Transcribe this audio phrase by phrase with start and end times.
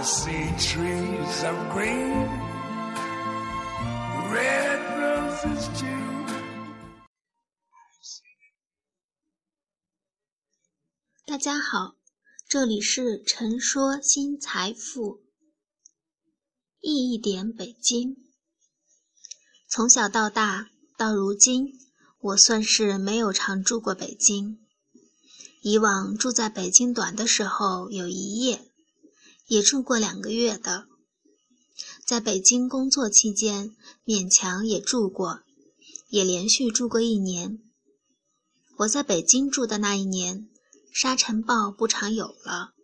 [0.00, 2.28] See trees of green,
[4.30, 6.26] red roses too.
[11.26, 11.96] 大家好，
[12.48, 15.20] 这里是陈说新财富。
[16.80, 18.16] 忆一点北京。
[19.68, 21.72] 从小到大，到如今，
[22.20, 24.60] 我算是没有常住过北京。
[25.60, 28.67] 以往住在北京短的时候有一夜，
[29.48, 30.86] 也住过两个月的。
[32.04, 33.74] 在北京工作期间，
[34.04, 35.40] 勉强也住过，
[36.08, 37.58] 也连续住过一年。
[38.78, 40.48] 我在北京住的那一年，
[40.92, 42.74] 沙尘暴不常有了，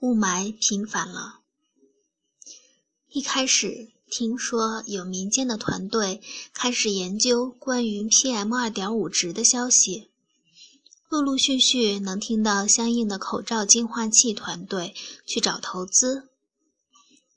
[0.00, 1.40] 雾霾频繁了。
[3.08, 6.20] 一开始听说有民间的团队
[6.52, 10.09] 开始研究关于 PM 二点五值的消息。
[11.10, 14.94] 陆陆续续能听到相应的口罩净化器团队
[15.26, 16.28] 去找投资，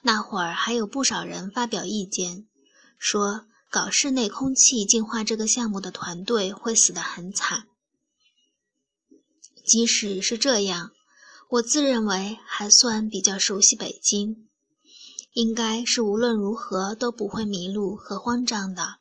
[0.04, 2.46] 那会儿还有不少人发表意见，
[3.00, 7.68] 说搞室内空气净化这个项目的团队会死得很惨。
[9.66, 10.92] 即使是这样，
[11.50, 14.48] 我自认为还算比较熟悉北京，
[15.32, 18.98] 应该是无论如何都不会迷路和慌张的，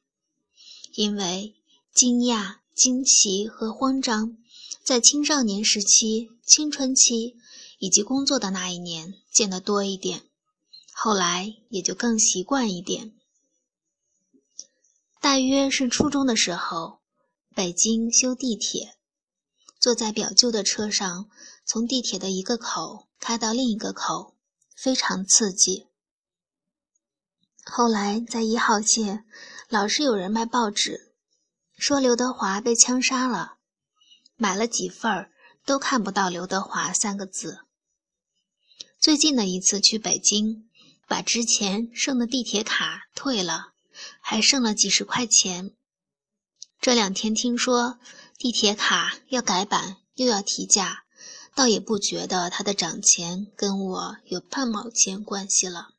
[0.94, 1.56] 因为
[1.92, 4.38] 惊讶、惊奇和慌张。
[4.84, 7.36] 在青少年时期、青春期
[7.78, 10.22] 以及工作的那一年见得多一点，
[10.92, 13.12] 后来也就更习惯一点。
[15.20, 16.98] 大约是初中的时候，
[17.54, 18.96] 北京修地铁，
[19.78, 21.30] 坐在表舅的车上，
[21.64, 24.34] 从地铁的一个口开到另一个口，
[24.74, 25.86] 非常刺激。
[27.64, 29.24] 后来在一号线，
[29.68, 31.12] 老是有人卖报纸，
[31.78, 33.58] 说刘德华被枪杀了。
[34.36, 35.30] 买了几份儿，
[35.64, 37.60] 都看不到刘德华三个字。
[38.98, 40.68] 最近的一次去北京，
[41.06, 43.72] 把之前剩的地铁卡退了，
[44.20, 45.74] 还剩了几十块钱。
[46.80, 47.98] 这两天听说
[48.38, 51.04] 地铁卡要改版，又要提价，
[51.54, 55.90] 倒也不觉得它的涨钱跟我有半毛钱关系了。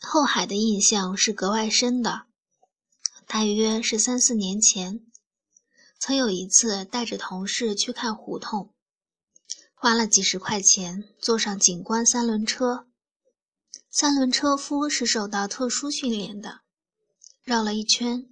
[0.00, 2.26] 后海的印象是格外深的，
[3.26, 5.06] 大约是三四年前。
[6.00, 8.72] 曾有一次带着同事去看胡同，
[9.74, 12.86] 花了几十块钱坐上景观三轮车。
[13.90, 16.62] 三轮车夫是受到特殊训练的，
[17.42, 18.26] 绕了一圈，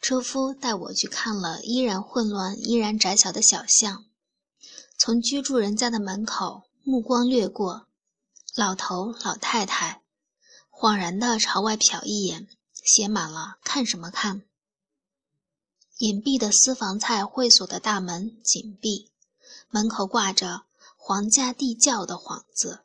[0.00, 4.06] 车夫带我去看了依然混乱、依然窄小的小巷。
[4.98, 7.86] 从居住人家的门口，目光掠过，
[8.56, 10.02] 老头老太太，
[10.68, 12.48] 恍然的朝外瞟一眼，
[12.82, 14.42] 写满了看什么看。
[16.04, 19.08] 隐蔽的私房菜会所的大门紧闭，
[19.70, 20.64] 门口挂着
[20.98, 22.80] “皇家地窖”的幌子。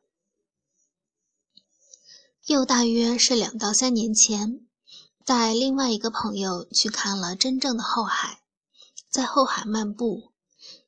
[2.46, 4.66] 又大约是两到三年前，
[5.26, 8.42] 带另外一个朋友去看了真正的后海，
[9.10, 10.32] 在后海漫步，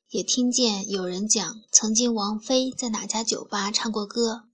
[0.08, 4.44] 也听见有人讲曾经王菲在哪家酒吧唱过歌，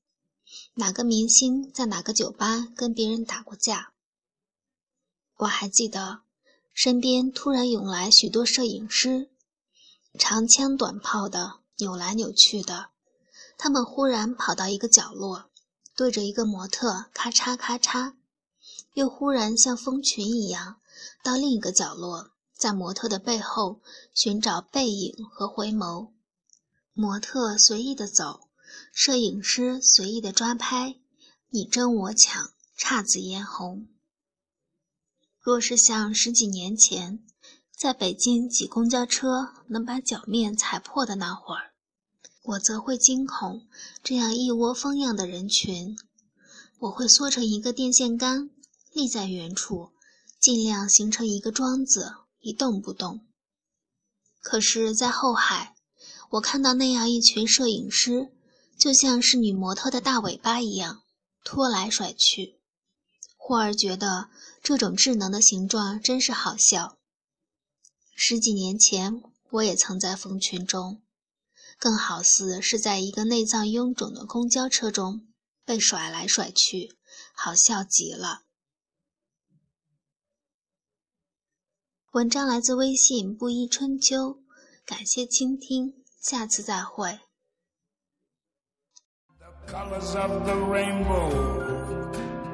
[0.75, 3.93] 哪个明星在哪个酒吧跟别人打过架。
[5.37, 6.22] 我还记得。
[6.81, 9.31] 身边突然涌来许多摄影师，
[10.16, 12.91] 长枪短炮的，扭来扭去的。
[13.56, 15.50] 他们忽然跑到一个角落，
[15.97, 18.12] 对着一个模特咔嚓咔嚓，
[18.94, 20.77] 又忽然像蜂群一样
[21.25, 23.81] 到另一个角落，在模特的背后
[24.15, 26.12] 寻找背影和回眸。
[26.93, 28.50] 模特随意的走，
[28.93, 30.94] 摄影师随意的抓拍，
[31.49, 33.88] 你争我抢，姹紫嫣红。
[35.48, 37.25] 若是像十几年前，
[37.75, 41.72] 在北京挤公交车能把脚面踩破的那会儿，
[42.42, 43.66] 我则会惊恐
[44.04, 45.97] 这样一窝蜂样的人群。
[46.81, 48.50] 我会缩成一个电线杆，
[48.92, 49.92] 立在原处，
[50.38, 53.22] 尽量形成一个桩子，一动不动。
[54.43, 55.75] 可是，在后海，
[56.32, 58.31] 我看到那样一群摄影师，
[58.78, 61.00] 就像是女模特的大尾巴一样，
[61.43, 62.57] 拖来甩去。
[63.49, 64.29] 忽而觉得。
[64.62, 66.99] 这种智能的形状真是好笑。
[68.15, 71.00] 十几年前，我也曾在蜂群中，
[71.79, 75.27] 更好似是在一个内脏臃肿的公交车中
[75.65, 76.99] 被甩来甩去，
[77.33, 78.43] 好笑极了。
[82.12, 84.43] 文章来自微信布衣春秋，
[84.85, 87.19] 感谢倾听，下次再会。